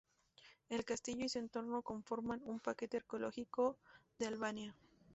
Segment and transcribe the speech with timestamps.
[0.69, 3.77] El castillo y su entorno conforman un Parque Arqueológico
[4.17, 4.75] de Albania.